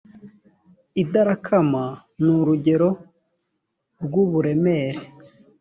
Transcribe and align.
idarakama 1.01 1.83
ni 2.23 2.31
urugero 2.39 2.89
rw’uburemere 4.03 5.01